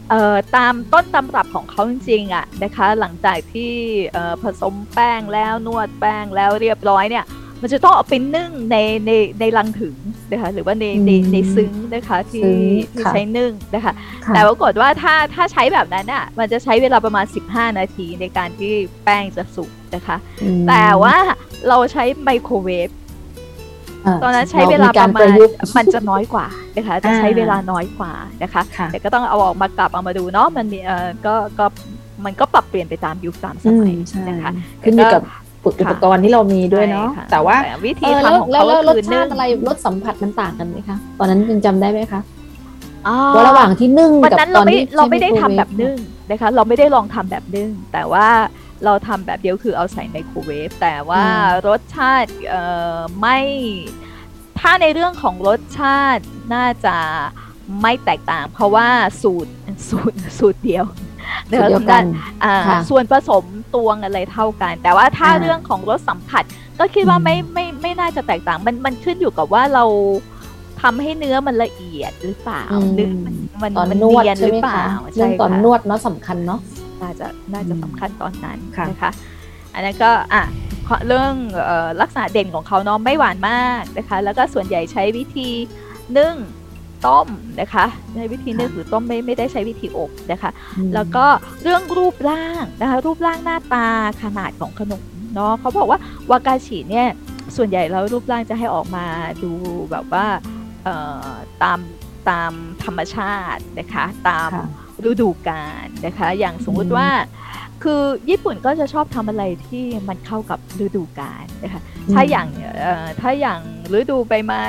[0.10, 3.74] เอ่อตามต้นตำรับของเขาจริงๆอะนะคะ หลังจากที่
[4.13, 7.25] เอ่อผสมแป้งแล้วนวดแป้งแล้วเรียบร้อยเนี่ย
[7.65, 9.96] มันจะต้องเอาไปนึ่งในในในลังถึง
[10.32, 12.50] นะคะหรือว่าในในในซึ้งนะคะที่
[12.93, 13.93] ที่ใช้นึ่งนะคะ
[14.29, 18.72] แต่ปรากฏว่าถ้าถ้าใช้แบบนั้นอะมันจะใช้เวลาประมาณ 15 นาทีในการที่
[19.03, 20.17] แป้งจะสุกนะคะ
[20.67, 21.15] แต่ว่า
[21.70, 22.89] เราใช้ไมโครเวฟ
[24.24, 25.27] ตอนนั้นใช้เวลาประมาณ
[25.77, 31.65] มันจะน้อยกว่านะคะจะใช้เวลาน้อยกว่านะคะแต่ก็ต้องเอาออกมากลับเอามาดูเนาะมันมีเออก็ก็
[32.25, 33.93] มันก็ปรับเปลี่ยนไปตามยุคตามสมัย
[34.27, 34.51] นะคะ
[34.84, 35.22] ขึ้นอยู่กับ
[35.65, 37.55] อุปกรณ์ที่เรามีด้วยเนาะแต่ว่า
[37.86, 42.22] วิธีทำของเขาก็คือนึ่งอะไรรสสัมผัสมันต่างกันไหมคะตอนนั้นยังจำได้ไหมคะ
[43.36, 45.96] ว่าระหว่างที่นึ่งกับตอนนี้เราไม่ได้ทำแบบนึ่ง
[46.29, 48.27] นะคะ เราไม่ได้ลองทำแบบนึ่งแต่ว่า
[48.86, 51.24] เราทำแบบเดียวคือเอาใส่ไมโครเวฟแต่ว่า
[51.67, 52.32] รสชาติ
[53.20, 53.39] ไม่
[54.60, 56.98] ถ้าในเรื่องของรสชาติน่าจะ
[57.82, 58.88] ไม่แตกต่าง เพราะว่า
[59.22, 59.51] สูตร
[59.89, 60.86] สูตรสูตรเดียว
[61.49, 62.03] เดียวกัน
[62.89, 63.43] ส่วนผสม
[63.75, 66.43] ตวงอะไรเท่ากัน แต่ว่าถ้าเรื่องของรสสัมผัส
[66.79, 69.85] ก็คิดว่าไม่ไม่ไม่น่าจะแตกต่าง มันมันขึ้นอยู่กับว่าเรา
[70.81, 72.63] ทำให้เนื้อมันละเอียดหรือเปล่า
[72.95, 74.83] เนื้อมันมันมันเนียนหรือเปล่า
[75.15, 76.59] เรื่องตอนนวดเนาะสำคัญเนาะ
[77.01, 78.57] น่าจะน่าจะสำคัญตอนนั้น
[78.89, 79.11] นะคะ
[79.73, 80.43] อันนั้นก็อะ
[81.07, 81.33] เรื่อง
[82.01, 85.49] ลักษณะเด่นของเขาเนาะไม่หวานมากนะคะ แล้วก็ส่วนใหญ่ใช้วิธี
[86.17, 86.33] นึ่ง
[87.07, 87.27] ต้ม
[87.62, 90.51] นะคะในวิธีนึ่งหรือต้มไม่ไม่ได้ใช้วิธีอบนะคะ
[90.93, 91.25] แล้วก็
[91.63, 93.88] เรื่องรูปร่างนะคะรูปร่างหน้าตา
[94.24, 96.00] ขนาดของขนมเนาะเขาบอกว่า
[96.31, 97.07] วากาชิเนี่ย
[97.55, 99.05] ส่วนใหญ่แล้วรูปร่างจะให้ออกมา
[99.43, 99.51] ดู
[99.91, 100.25] แบบว่า
[101.63, 101.79] ตาม
[102.29, 102.51] ตาม
[102.83, 104.50] ธรรมชาตินะคะตาม
[105.10, 107.07] ฤดูกาลนะคะ อย่างสมมุติว่า
[107.83, 111.81] คือญี่ปุ่นก็จะชอบทำอะไรที่มันเข้ากับฤดูกาลนะคะ
[112.13, 112.48] ถ้าอย่าง
[113.22, 113.60] ถ้าอย่าง
[114.00, 114.65] ฤดูใบไม้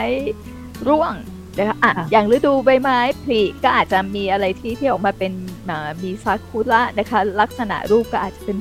[0.88, 1.14] ร่วง
[1.58, 5.32] นะคะอะอย่างฤดูใบไม้ผลิก็อาจจะมีอะไรที่ที่ออกมาเป็น
[6.02, 8.56] มีซากุระนะคะลักษณะรูปก็อาจจะเป็น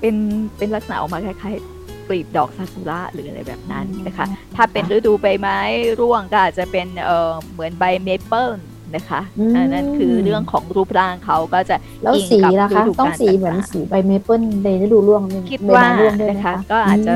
[0.00, 0.14] เป็น
[0.56, 5.58] เป็นลักษณะออกมาคล้ายๆกลีบดอกซากุระหรืออะไรแบบนั้นนะคะ ถ้าเป็นฤดูใบไม้
[6.00, 8.48] ร่วงก็อาจจะเป็นเออเหมือนใบเมเปิล
[8.96, 9.20] นะคะ
[9.72, 15.86] นั่นคือเรื่องของรูปร่างเขาก็จะแล้วสีนะคะต้องสีเหมือนสีใบเมเปิลในฤดูร่วงคิดว่า
[16.30, 17.14] นะคะ ก็อาจจะ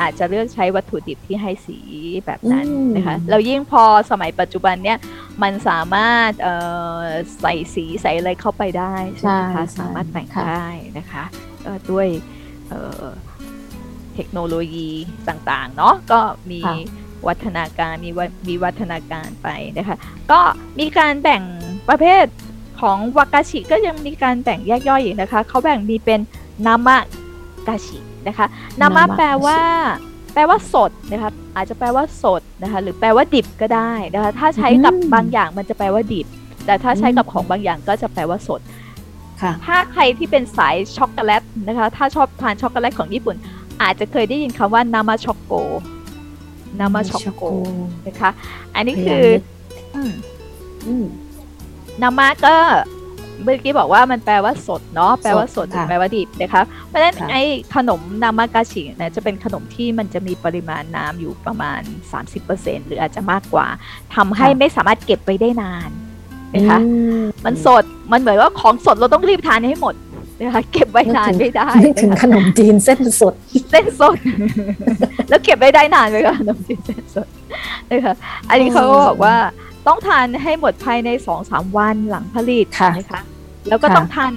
[0.00, 1.78] อาจจะเลือกใช้วัตถุดิบที่ให้สี
[2.26, 2.66] แบบนั้น
[2.96, 4.98] นะคะเรายิ่งพอสมัยปัจจุบันเนี้ย
[5.42, 6.30] มันสามารถ
[7.40, 10.66] ใส่สีใส่อะไรเข้าไปได้ใช่ไหมคะสามารถแต่งได้
[10.98, 11.24] นะคะ
[11.90, 12.08] ด้วย
[14.14, 14.90] เทคโนโลยี
[15.28, 16.20] ต่างๆ เนาะก็
[16.50, 16.60] มี
[17.28, 18.10] วัฒนาการมี
[18.48, 19.96] มีวัฒนาการไปนะคะ
[20.30, 20.40] ก็
[20.78, 21.42] มีการแบ่ง
[21.88, 22.24] ประเภท
[22.80, 26.20] ของวากาชิก็ยังมีการแบ่งแยกย่อยอีกนะคะเขาแบ่งมีเป็น
[26.66, 26.98] นามะ
[27.68, 28.46] กาชินะคะ
[28.80, 29.60] นามะแปลว่า
[30.32, 36.26] แปลว่าสดนะคะอาจจะแปลว่าสดนะคะหรือแปลว่าดิบก็ได้นะคะถ้าใช้กับบางอย่างมันจะแปลว่าดิบ
[36.66, 38.60] แต่ถ้าใช้กับของบางอย่างก็จะแปลว่าสด
[39.64, 43.36] ถ้าใครที่เป็นสายช็อกโกแลตนะคะ ถ้าชอบทานช็อกโกแลตของญี่ปุ่น
[43.82, 45.52] อาจจะเคยได้ยินคำว่านามะช็อกโก
[46.80, 47.42] นามาช็อกโก
[48.06, 48.30] นะคะ
[48.74, 49.24] อันนี้คือ
[52.02, 52.54] นามาก็
[53.42, 57.42] เมื่อกี้บอกว่ามันแปลว่าสดเนาะแปลว่าสดแปลว่าดิบนะคะเพราะฉะนั้นไอ้
[57.74, 61.80] ขนมนามากาชิเนี่ยจะเป็นขนมที่มันจะมีปริมาณน้ำอยู่ประมาณ
[62.34, 63.66] 30%หรืออาจจะมากกว่า
[64.14, 65.90] ทำให้ไม่สามารถเก็บไปได้นาน
[66.54, 66.78] นะคะ
[67.44, 69.94] มันสดมันเหมือนว่าของสดเราต้องรีบทานให้หมด
[70.42, 71.68] นะคะเก็บไว้นานไม่ได้
[72.02, 73.34] ถึงขนมจีนเส้นสด
[73.70, 74.18] เส้นสด
[75.28, 77.26] แล้วเก็บไว้ได้นานไหมคะขนมจีนเส้นสด
[77.90, 78.14] นะคะ
[78.50, 79.36] อันนี้เขาก็บอกว่า
[79.86, 82.66] ต้องทานให้หมดภายในสองสามวันหลังผลิต
[82.98, 83.20] นะคะ
[83.68, 84.32] แล้วก็ต้องทาน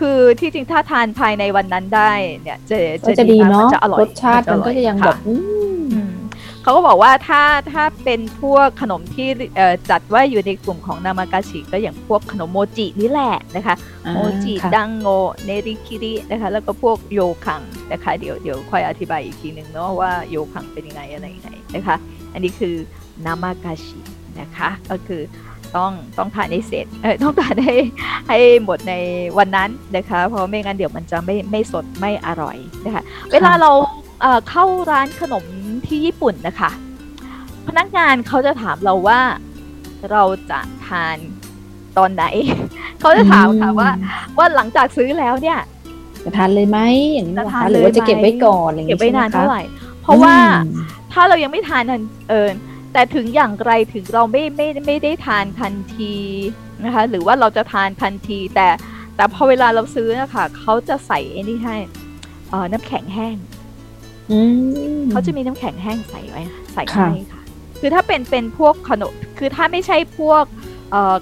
[0.00, 2.12] คือที่จริงถ้าทานภายในวันนั้นได้
[2.42, 2.76] เนี่ยจะ
[3.18, 5.16] จะดีเนาะรสชาติมันก็จะยังแบบ
[6.66, 9.28] เขาก็บอกว่าถ้าถ้าเป็นพวกขนมที่
[9.90, 13.74] จัดว่าอยู่ในกลุ่มของนามากาชิก็อย่างพวกขนมโมจินี่แหละนะคะ
[14.12, 15.08] โมจิดังโง
[15.44, 21.96] เนริคิรินะคะแล้วก็พวกโยคังนะคะเดี๋ยวเดี๋ยวค่อยอธิบายอีกทีหนึ่งเนาะว่าโยคังเป็นยังไงอะไรยังไงนะคะ
[22.32, 22.74] อันนี้คือ
[23.24, 23.98] นามากาชิ
[24.40, 25.22] นะคะก็คือ
[25.76, 27.74] ต้องต้องทานให้เสร็จเออต้องทานให้
[28.28, 28.94] ให้หมดใน
[29.38, 33.02] วันนั้นนะคะ เพราะไม่งั้นเดี๋ยวมันจะไม่ไม่สดไม่อร่อยนะคะ
[33.32, 33.70] เวลาเรา
[34.48, 35.44] เข้าร้านขนม
[35.88, 36.70] ที่ญี่ปุ่นนะคะ
[37.66, 39.20] พนักงานเขาจะถามเราว่า
[40.10, 41.16] เราจะทาน
[41.98, 42.24] ตอนไหน
[43.00, 43.90] เขาจะถามค่ะว่า
[44.38, 45.58] ว่าหลังจากซื้อแล้วเนี่ย
[46.24, 46.78] จะทานเลยไหม
[47.12, 49.62] อย่างนี้นะคะหรือว่าจะเก็บไว้ก่อนเก็บไว้นานเท่าไหร่
[50.02, 50.34] เพราะว่า
[51.12, 52.48] ถ้าเรายังไม่ทานทันเออ
[52.92, 56.14] แต่ถึงอย่างไรถึงเราไม่ไม่ไม่ได้ทานทันที
[56.84, 58.68] นะคะ หรือว่าเราจะทานทันที แต่
[59.16, 61.76] แต่พอเวลาเราซื้อนะคะเขาจะใส่ไอ้นี่ให้
[62.72, 63.36] น้ำแข็งแห้ง
[65.10, 66.42] เขาจะมีน้ำแข็งแห้งใส่ไว้
[66.74, 67.42] ใส่ให้ค่ะ
[67.80, 70.44] คือถ้าเป็นเป็นพวกขนม คือถ้าไม่ใช่พวก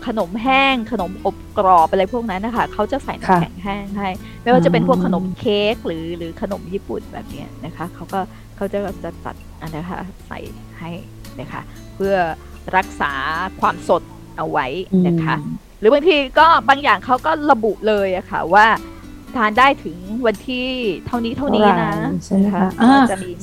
[0.06, 4.08] ขนมแห้ง ขนมอบกรอบอะไรพวกนั้นนะคะเขาจะใส่น้ำแข็งแห้งให้
[4.42, 8.20] ไม่ว่าจะเป็นพวกขนมเค้กหรือหรือขนมญี่ปุ่นแบบนี้นะคะเขาก็
[8.56, 9.36] เขาจะจะตัด
[9.76, 10.38] นะคะใส่
[10.78, 10.90] ให้
[11.40, 11.62] นะคะ
[11.94, 12.16] เพื่อ
[12.76, 13.12] รักษา
[13.60, 14.02] ความสด
[14.38, 14.66] เอาไว้
[15.06, 15.36] นะคะ
[15.78, 18.66] หรือบางทีก็บางอย่างเขาก็ระบุเลยอะค่ะว่า
[19.37, 20.66] ทานได้ถึงวันที่
[21.07, 21.92] เท่านี้เท่านี้นะ
[22.25, 22.66] ใช่ไหมคะ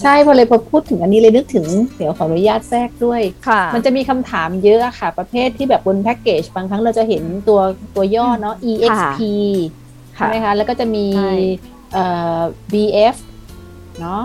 [0.01, 1.65] ใช่พอเลยพอพูดถึงอันนี้เลยนึกถึง
[1.97, 3.21] เดี๋ยวขออนุญาตแทรกด้วย
[3.73, 7.59] มันจะมีคำถามเยอะค่ะ ประเภทที่แบบบนแพ็กเกจบางครั้งเราจะเห็นตัว
[7.95, 9.21] ตัวย่อเนาะ exp
[10.15, 11.05] ใช่ไหมคะแล้วก็จะมี
[11.93, 12.05] เอ่
[12.37, 12.39] อ
[12.73, 13.15] bf
[14.01, 14.21] เนาะ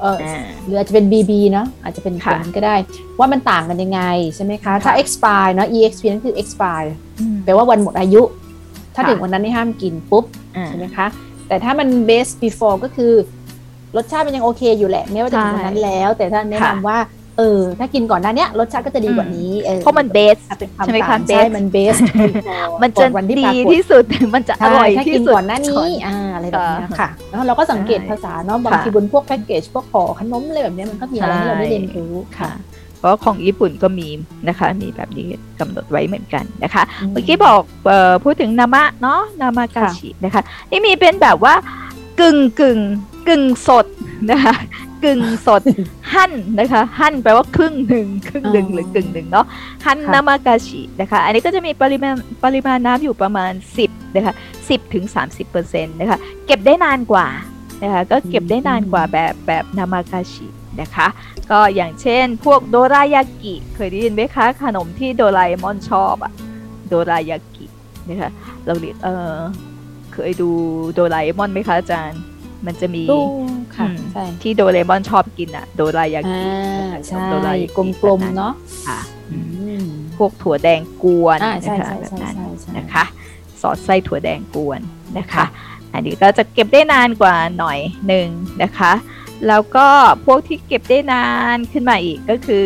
[0.00, 0.16] เออ
[0.64, 2.76] หรืออาจจะเป็น BB เนาะอาจจะเป็นผลก็ได้
[3.18, 4.00] ว่ามันต่างกันยังไง
[4.34, 6.88] ใช่ไหมคะ ถ้า expire เนาะ exp นั่นคือ expire
[7.44, 8.22] แปลว่าวันหมดอายุ
[8.94, 10.24] ถ้าถึงวันนั้นนี่ห้ามกินปุ๊บ
[10.66, 11.06] ใช่ไหมคะ
[11.48, 13.12] แต่ถ้ามัน best before ก็คือ
[13.96, 16.98] รสชาติมันยังโอเคอยู่แหละไม่ว่าจะถึงวันนั้นแล้ว แต่ถ้าแนะนำว่า
[17.38, 19.52] เออถ้ากินก่อนหน้านี้รสชาติก็จะดีกว่านี้
[19.82, 20.36] เพราะมันเบส
[20.84, 21.96] ใช่ไหมคะเบสมันเบส
[22.82, 23.06] มันจะ
[23.40, 32.50] ดีที่สุดมันจะอร่อยที่สุดก่อนหน้านี้อ่าอะไรแบบนี้ค่ะ แล้วเราก็สังเกตภาษาเนาะบางทีบนพวกแพ็กเกจพวกขอขนมอะไรแบบนี้มันก็มีอะไรให้เราได้เรียนรู้ค่ะ
[33.02, 34.08] เพราะของญี่ปุ่นก็มี
[34.48, 35.28] นะคะ มีแบบนี้
[35.60, 37.60] กำหนดไว้เหมือนกันนะคะ เมื่อกี้บอก
[38.24, 41.54] พูดถึงนามะเนาะนามะกาชินะคะ นี่มีเป็นแบบว่า
[42.20, 42.78] กึ่งกึ่ง
[43.28, 43.86] กึ่งสด
[44.30, 44.54] นะคะ
[45.04, 45.62] กึ่งสด
[46.12, 49.46] หั่นนะคะหั่นแปลว่าครึ่งหนึ่งครึ่งหนึ่งหรือกึ่งหนึ่งเนาะ
[49.86, 53.52] หั่นนามากาชินะคะ อันนี้ก็จะมีปริมาณปริมาณน้ำอยู่ประมาณ
[53.84, 55.04] 10นะคะ10ถึง
[55.48, 57.26] 30%นะคะเก็บได้นานกว่า
[57.82, 60.46] นะคะก็เก็บได้นานกว่าแบบแบบนามากาชิ
[60.80, 61.06] นะคะ
[61.50, 66.32] ก็อย่างเช่น พวกโดรายากิ เคยได้ยินไหมคะขนมที่โดราเอมอนชอบอะ
[66.88, 67.66] โดรายากิ
[68.08, 68.30] นะคะ
[68.66, 69.34] เราเรียกเออ
[70.12, 70.50] เคยดู
[70.94, 72.20] โดราเอมอนไหมคะอาจารย์
[72.66, 73.02] มันจะมี
[73.76, 76.42] ค่ะใช่ที่โดเรมอนชอบกินอะโดรายากิ
[77.06, 77.64] ใช่โดราย
[78.02, 78.52] กลมๆเนาะ
[78.88, 79.00] ค่ะ
[80.16, 82.34] พวกถั่วแดงกวนนะคะแบบนั้น
[82.76, 83.04] นะคะ
[83.60, 84.80] ซอสไส้ถั่วแดงกวน
[85.18, 85.46] นะคะ
[85.92, 88.26] อันนี้ก็จะเก็บได้นานกว่าหน่อยหนึ่ง
[88.62, 88.92] นะคะ
[89.48, 89.86] แล้วก็
[90.26, 91.26] พวกที่เก็บได้นา
[91.56, 92.64] นขึ้นมาอีกก็คือ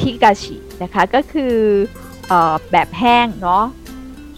[0.00, 1.54] ฮิกาชินะคะก็คือ
[2.72, 3.64] แบบแห้งเนาะ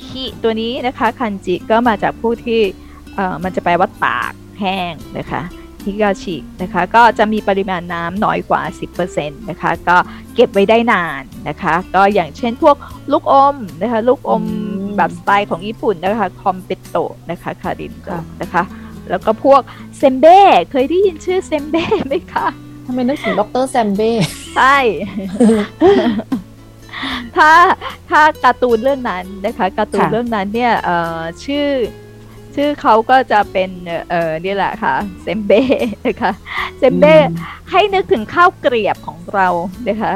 [0.06, 2.60] ฮิตัวนี้นะคะคันจิก็มาจากผู้ที่
[3.42, 5.42] มันจะแปลว่าตากแห้งนะคะ
[5.84, 8.62] ฮิกาชินะคะก็จะมีปริมาณน้ำน้อยกว่า
[9.00, 9.96] 10%นะคะก็
[10.34, 12.76] เก็บไว้ได้นานนะคะก็อย่างเช่นพวก
[13.12, 14.44] ลูกอมนะคะลูกอม
[14.96, 16.96] แบบสไตล์ของญี่ปุ่นนะคะคอมเปโต
[17.30, 17.92] นะคะかりん
[18.40, 18.62] นะคะ
[19.10, 19.60] แล้วก็พวก
[19.98, 20.38] เซมเบ้
[20.70, 22.46] เคยได้ยินชื่อเซมเบ้ไหมคะ
[22.86, 24.10] ทำไมนึกถึงดรเซมเบ้
[24.56, 24.76] ใช่
[27.36, 27.50] ถ้า
[28.10, 30.72] ถ้าการ์ตูนเรื่องนั้นนะคะการ์ตูนเรื่องนั้นเนี่ย
[31.44, 31.68] ชื่อ
[32.54, 33.70] ชื่อเขาก็จะเป็น
[34.10, 35.62] เออนี่แหละค่ะเซมเบ้
[36.06, 36.32] นะคะ
[36.78, 37.14] เซมเบ้
[37.70, 39.48] ให้นึกถึงข้าวเกรียบของเรา
[39.88, 40.12] นะคะ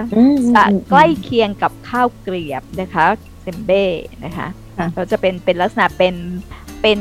[0.91, 3.07] ใกล้เคียงกับข้าวเกรียบนะคะ
[3.43, 3.85] เซมเบ้
[4.25, 4.49] นะคะ
[4.95, 6.15] เราจะเป็นเป็นลักษณะเป็น
[6.83, 7.01] เป็น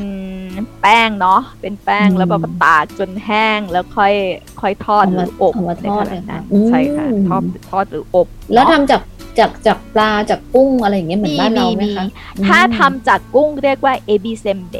[0.80, 4.14] แป้งเนาะเป็นแป้งแล้วก็ตากจนแห้งแล้วค่อย
[4.60, 9.02] ค่อยทอดหรืออบนะคะนั้นใช่ค่ะทอดทอดหรืออบ แล้วทำจาก
[9.38, 12.04] จากจากปลาจากกุ้งอะไรอย่างเงี้ยเหมือนบ้านเราไหมคะ
[12.46, 14.74] ถ้าทำจากกุ้งเรียกว่าえびせんべい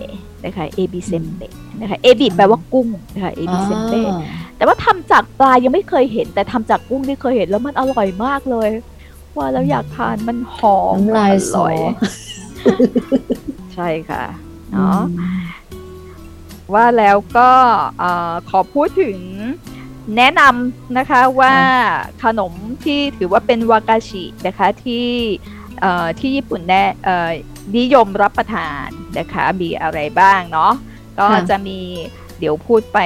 [0.45, 1.43] นะคะ えびせんべい
[1.81, 3.95] นะคะ えび แปลว่ากุ้งนะคะเอบิเซมเบ
[4.57, 8.69] แต่ว่าทำจากปลายังไม่เคยเห็น แต่ทำจากกุ้งที่เคยเห็นแล้วมันอร่อยมากเลย
[9.37, 11.77] ว่าแล้วอยากทานมันหอมลายสอย
[13.75, 14.25] ใช่ค่ะ
[14.73, 15.01] เนาะ
[16.75, 17.51] ว่าแล้วก็
[18.51, 19.19] ขอพูดถึง
[20.17, 21.55] แนะนำนะคะว่า
[22.23, 22.53] ขนม
[22.85, 25.09] ที่ถือว่าเป็นวากาชินะคะที่
[26.19, 26.83] ที่ญี่ปุ่นแน่
[27.77, 28.87] นิยมรับประทาน
[29.19, 30.73] นะคะมีอะไรบ้างเนาะ
[31.19, 31.79] ก็จะมี
[32.39, 32.99] เดี๋ยวพูดไป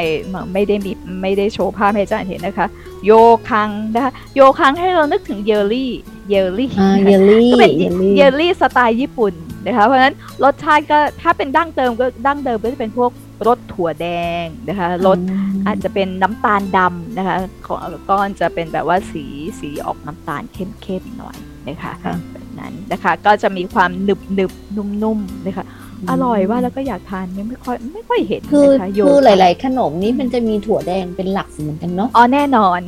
[0.53, 2.66] ไม่ได้มีไม่ได้โชว์ภาพให้อาจารย์เห็นนะคะ
[3.05, 5.92] 羊羹 นะคะ 羊羹 ให้เรานึกถึงเยลลี่
[6.29, 6.70] เยลลี่
[7.07, 7.72] เยลลี่ก็เป็น
[8.16, 9.35] เยลลี่สไตล์ญี่ปุ่น
[9.66, 13.11] นะคะเพราะฉะนั้นรสชาติก็ถ้าเป็นดั้งเดิมก็ดั้งเดิมก็จะเป็นพวก
[13.46, 14.07] รสถั่วแด
[14.42, 15.18] งนะคะรส
[15.66, 17.79] อาจจะเป็นน้ำตาลดำนะคะของ
[18.11, 19.25] ก้อนจะเป็นแบบว่าสี
[19.61, 21.37] สีออกน้ำตาลเข้มๆหน่อย
[21.68, 21.92] นะคะ
[22.33, 25.66] แบบนั้นนะคะก็จะมีความหนึบหนึบนุ่มๆนะคะ
[26.11, 28.68] อร่อยว่าแล้วก็อยากทานไม่ค่อยไม่ค่อยเห็นคือ
[29.07, 32.79] คือหลาย ๆ ขนมนี้มันจะมีถั่วแดงเป็นหลักเหมือนกันเนาะอ๋อแน่นอน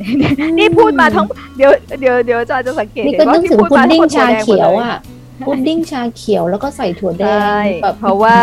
[0.57, 1.25] นี่พูดมาทั้ง
[1.57, 4.99] เดี๋ยวเดี๋ยวเดี๋ยวจะจะสังเกตนี่ก็นึกถึงพุดดิ้งชาเขียวอะ
[5.43, 7.25] พุดดิ้งชาเขียวแล้วก็ใส่ถั่วแด
[7.61, 7.63] ง
[7.99, 8.35] เพราะว่า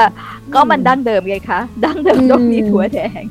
[0.55, 3.23] ก็มันดั้งเดิมไงคะ ดั้งเดิมต้องมีถั่วแดง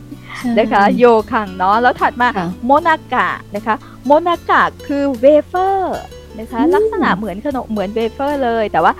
[0.60, 2.28] นะคะ 羊羹 เนาะแล้วถัดมา
[2.66, 6.00] 最中 นะคะ 最中 คือเวเฟอร์
[6.40, 8.94] นะคะลักษณะเหมือนขนมเหมือนเวเฟอร์เลย แต่ว่า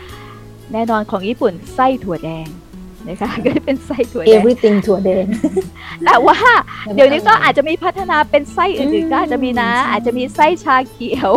[0.74, 2.48] แน่นอนของญี่ปุ่นไส้ถั่วแดง
[3.10, 5.26] นะคะก็เป็นไส้ถั่วแดง everything ถั่วแดง
[6.06, 6.38] แต่ว่า
[6.96, 11.32] เดี๋ยวนี้ก็อาจจะมีพัฒนาเป็นไส้อื่นๆก็อาจจะมีนะ อาจจะมีไส้ชาเขียว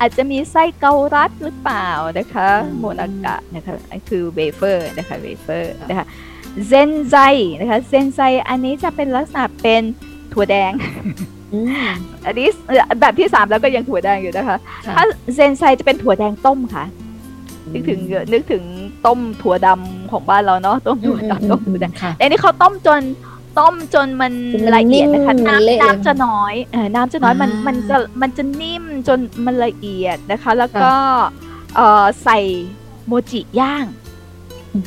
[0.00, 2.48] อาจจะมีไส้เกาลัดหรือเปล่านะคะ
[2.78, 3.74] 最中 นะคะ
[4.08, 6.06] คือเวเฟอร์นะคะเวเฟอร์นะคะ
[6.68, 7.16] ぜんざい
[7.60, 9.82] นะคะเซนไซอันนี้จะเป็นลักษณะเป็น
[10.32, 10.72] ถั่วแดง
[12.26, 12.48] อันนี้
[13.00, 14.56] แบบที่สามแล้วก็ยังถั่วแดงอยู่นะคะ
[14.96, 15.04] ถ้า
[15.34, 16.84] เซนไซจะเป็นถั่วแดงต้มค่ะ
[17.72, 18.00] นึกถึง
[18.32, 18.64] นึกถึง
[19.06, 23.02] ต้มถั่วดำของบ้านเราเนาะต้มถั่วดำต้มถั่วแดงแต่นี้เขาต้มจน
[23.58, 24.32] ต้มจนมัน
[24.76, 30.92] ละเอียดนะคะน้ำน้ำจะน้อยเออน้ำจะน้อยมันมันจะมันจะนิ่มจนมันละเอียดนะคะ แล้วก็
[31.76, 32.38] เออใส่
[33.06, 33.86] โมจิย่าง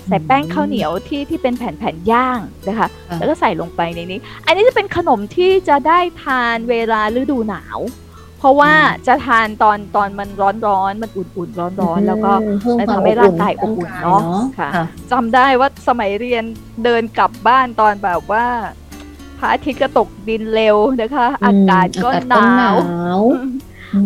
[0.07, 7.79] ใส่แป้งข้าวเหนียวที่ที่เป็นแผ่นๆย่างนะคะ แล้วก็ใส่ลงไปในนี้ อันนี้จะเป็นขนมที่จะได้ทานเวลาฤดูหนาว
[8.43, 8.73] เพราะว่า
[9.07, 12.31] จะทานตอนตอนมันร้อนร้อนมันอุ่นๆร้อนร้อนแล้วก็
[12.89, 14.21] ทำให้ร่างกายอบอุ่นเนาะ
[14.59, 14.69] ค่ะ
[15.11, 16.43] จำได้ว่าสมัยเรียน
[16.83, 18.45] เดินกลับบ้านตอนแบบว่า
[19.37, 22.75] พระอาทิตย์ก็ตกดินเร็วนะคะ อากาศก็หนาว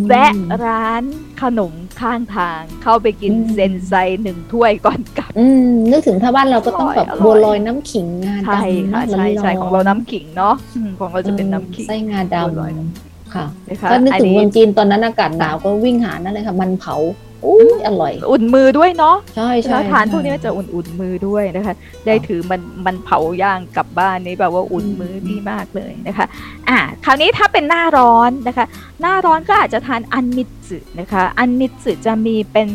[0.08, 0.34] แวะ
[0.66, 1.04] ร้าน
[1.42, 10.56] ขนมข้างทางเข้าไปกินเซนไซหนึ่งถ้วยก่อนกลับอืมนึกถึงถ้าบ้านเราก็ต้องแบบบัวลอยน้ำขิงงาดำใช่ค่ะใช่ใช่ของเราน้ำขิงเนาะ
[11.00, 13.46] ของเราจะเป็นน้ำขิงไส้งาดำ ค่ะ
[13.92, 16.98] ก็นึกถึงเมืองจีนตอนนั้นอากาศหนาวก็วิ่งหานั่นเลยค่ะ มันเผา
[17.46, 26.26] อุ้ยอร่อย อุ่นมือด้วยเนาะใช่ใช่ทานพวกนี้จะอุ่นๆมือด้วยนะคะ ได้ถือมันมันเผาย่างกลับบ้านนี่แบบว่าอุ่นมือดีมากเลยนะคะ
[26.70, 28.66] อ่าคราวนี้ถ้าเป็นหน้าร้อนนะคะ
[29.02, 32.68] หน้าร้อนก็อาจจะทานอันมิตสึนะคะ อันมิตสึจะมีเป็น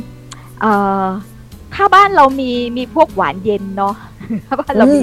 [0.61, 1.05] เอ่อ
[1.75, 3.95] ถ้าบ้านเรามีมีพวกหวานเย็นเนาะ
[4.47, 5.01] ถ้าบ้านเรามี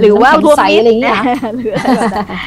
[0.00, 1.74] หรือว่ารวมมิตรหรือ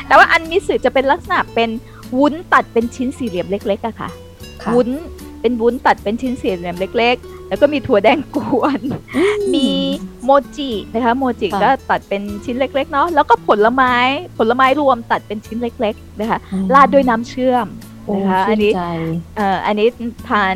[0.08, 1.70] แต่ว่าอันมิตสึจะเป็นลักษณะเป็น
[2.18, 4.10] วุ้นตัดเป็นชิ้นสี่เหลี่ยมเล็กๆอะค่ะ
[4.74, 4.90] วุ้น
[5.42, 8.80] เป็นวุ้นตัดเป็นชิ้นสี่เหลี่ยมเล็ก ๆ แล้วก็มีถั่วแดงกวน
[9.56, 9.68] มี
[10.24, 13.96] โมจินะคะ โมจิก็ตัดเป็นชิ้นเล็ก ๆ เนาะ แล้วก็ผลไม้
[14.38, 16.40] ผลไม้รวมตัดเป็นชิ้นเล็ก ๆ นะคะ
[16.74, 17.68] ราดด้วยน้ำเชื่อม
[18.16, 18.72] นะคะอันนี้
[19.38, 19.88] เอ่ออันนี้
[20.30, 20.56] ทาน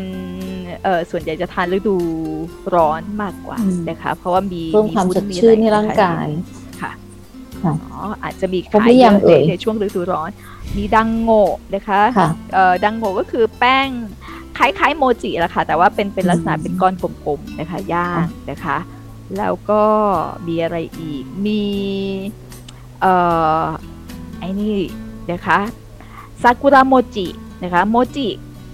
[0.83, 1.95] เอ่อส่วนใหญ่จะทานฤดู
[2.75, 3.57] ร้อนมากกว่า
[3.89, 6.27] นะคะ เพราะว่ามีเพิ่มความสดชื่นในร่างกาย
[6.81, 6.91] ค่ะ
[7.63, 7.73] อ๋อ
[8.23, 10.29] อาจจะมีขายเยอะในช่วงฤดูร้อน
[10.77, 12.01] มีดังโง่นะคะ
[12.53, 13.87] เอ่อดังโง่ก็คือแป้ง
[14.57, 16.93] คล้ายๆโมจิแหละค่ะ แต่ว่าเป็นเป็นลักษณะเป็นก้อน
[17.25, 18.77] กลมๆนะคะย่างนะคะ
[19.37, 19.83] แล้วก็
[20.47, 21.61] มีอะไรอีก มี
[23.01, 23.13] เอ่
[23.61, 23.63] อ
[24.39, 24.77] ไอ้นี่
[25.31, 25.59] นะคะ
[26.41, 27.27] ซากุระโมจิ
[27.63, 28.27] นะคะโมจิ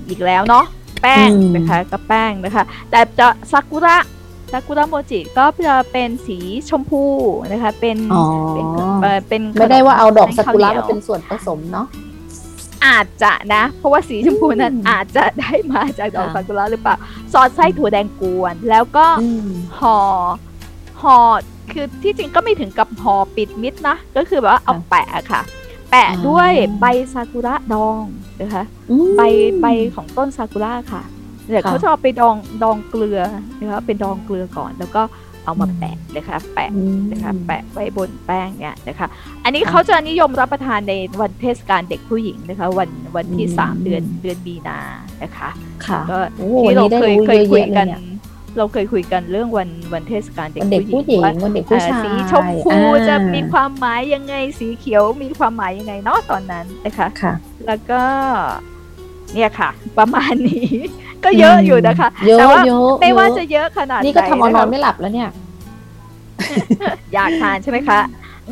[0.08, 0.66] อีกแล้วเนาะ
[1.02, 3.98] แป้งนะคะกับแป้งนะคะ แต่จะซากุระ
[4.52, 6.38] ซากุระโมจิก็จะเป็นสี
[6.70, 7.04] ชมพู
[7.52, 7.98] นะคะ เป็น
[8.54, 8.66] เป็น
[9.30, 11.88] เป็นไม่ได้ว่าเอาดอกซากุระมาเป็นส่วนผสมเนาะ
[12.86, 16.96] อาจจะนะ เพราะว่าสีชมพูนั้นอาจจะได้มาจากดอกซากุระหรือเปล่า
[17.34, 19.06] ซอสไส้ถั่วแดงกวน แล้วก็
[19.80, 19.98] ห่อ
[21.02, 21.18] ห่อ
[21.72, 25.42] คือที่จริงก็ไม่ถึงกับห่อปิดมิดนะ ก็คือแบบว่าเอาแปะค่ะ
[25.92, 28.04] แปะด้วยใบซากุระดอง
[28.42, 28.64] นะคะ
[29.18, 29.22] ใบ
[29.62, 31.02] ใบของต้นซากุระค่ะ
[31.50, 33.20] เดี๋ยวเขาจะเอาไปดองดองเกลือ
[33.60, 35.02] นะคะเป็นดองเกลือก่อน แล้วก็
[35.46, 36.70] เอามาแปะนะคะแปะ
[37.12, 39.08] นะคะแปะไว้บนแป้งเนี่ยนะคะ
[39.44, 44.80] อันนี้เขาจะนิยมรับประทานในวันเทศกาลเด็กผู้หญิงนะคะวันวันที่สามเดือนเดือนมีนา
[45.24, 45.50] นะคะ
[46.10, 46.18] ก็
[46.64, 47.88] ที่เราเคยเคยคุยกัน
[48.58, 52.76] เราเคยคุยกันเรื่องวันวันเทศกาลเด็กผู้หญิงว่าวันเด็กผู้ชายสีชมพู
[53.10, 57.08] จะมีความหมายยังไงสีเขียวมีความหมายยังไงเนาะตอนนั้นนะคะ
[57.68, 58.02] แล้วก็
[59.34, 60.68] เนี่ยค่ะ ประมาณนี้
[61.26, 62.10] ก็เยอะอยู่นะคะ
[62.40, 62.62] แต่ว่า
[63.02, 65.30] ไม่ว่าจะเยอะขนาดนี้ก็ทำเอานอนไม่หลับแล้วเนี่ย
[67.14, 68.00] อยากทานใช่ไหมคะ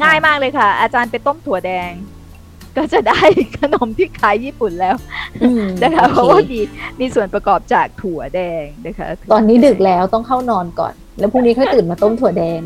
[0.04, 1.92] ง่ายมากเลยค่ะ อาจารย์ไปต้มถั่วแดง
[2.78, 3.20] ก็จะได้
[3.60, 4.96] ขนมที่ขายญี่ปุ่นแล้ว
[5.84, 6.60] นะคะเพราะว่ามี
[7.00, 12.62] มีส่วนประกอบจากถั่วแดงนะคะ ตอนนี้ดึกแล้วต้องเข้านอนก่อน แล้วพรุ่งนี้ค่อยตื่นมาต้มถั่วแดง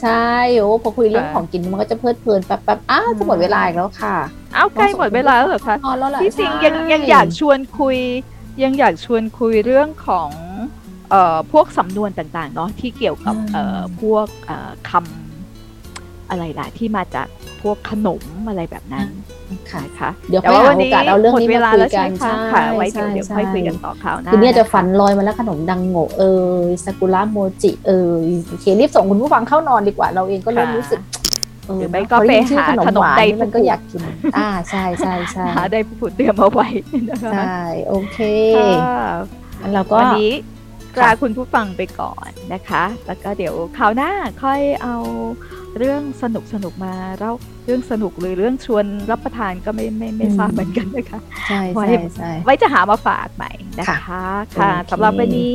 [0.00, 4.16] ใช่โอ้พอคุยเรื่องของกินมันก็จะเพลิดเพลินแป๊บๆอ้าวจะหมดเวลาอีกแล้วค่ะ
[4.56, 5.76] อ้าวใกล้หมดเวลาแล้วเหรอคะ
[6.22, 7.98] ที่จริงยังยังอยากชวนคุย
[8.62, 10.30] ยังอยากชวนคุยเรื่องของ
[11.10, 17.26] เอ่อพวกสำนวนต่างๆเนาะที่เกี่ยวกับเอ่อพวกเอ่อคำอะไรล่ะที่มาจาก
[17.62, 19.08] พวกขนมอะไรแบบนั้น
[19.70, 26.50] ค่ะค่ะเดี๋ยวค่อยหาโอกาสเอาเรื่องนี้มาคุยกันใช่ค่ะไว้เดี๋ยวเดี๋ยวค่อยคุยกันต่อข่าวหน้าคือเนี่ยจะฝันลอยมาแล้วขนมดังโงเออ
[26.84, 28.10] ซากุระโมจิเออ
[28.48, 31.00] โอเครีบส่งคุณผู้ฟังเข้านอนดีกว่าเราเองก็เริ่มรู้สึก
[31.76, 34.00] หรือไม่ก็ไปหาขนมไดมันก็อยากกิน
[34.36, 36.68] อ่าใช่ใช่ใช่หาได้ผู้เตรียมเอาไว้
[37.32, 38.18] ใช่โอเค
[39.62, 40.32] อันเราก็วันนี้
[41.02, 44.10] ลาคุณผู้ฟังไปก่อนนะคะ แล้วก็เดี๋ยวคราวหน้า
[44.42, 44.96] ค่อยเอา
[45.78, 47.32] เรื่องสนุกสนุกมาเล่า
[47.64, 54.24] เรื่องสนุกหรือเรื่องชวนรับประทานก็ไม่ไม่ไม่ทราบเหมือนกันนะคะใช่ใช่ใช่ไว้จะหามาฝากใหม่นะคะ
[54.60, 55.54] ค่ะสำหรับวันนี้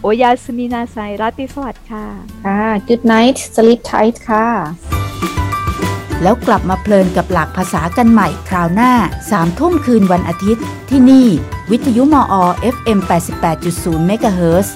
[0.00, 2.06] โอยาสมินาไซราติสวัสดิ์ค่ะ
[2.46, 4.46] ค่ะ good night sleep tight ค่ะ
[6.22, 8.92] แล้วกลับมาเพลินกับหลักภาษากันใหม่คราวหน้า
[9.30, 11.26] สามทุ่มคืนวันอาทิตย์ ที่นี่
[11.70, 12.34] วิทยุมอ
[12.74, 12.98] FM
[13.58, 14.68] 88.0 MHz